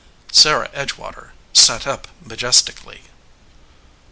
Sarah 0.31 0.69
Edgewater 0.69 1.29
sat 1.53 1.85
up 1.85 2.07
majestically. 2.25 3.03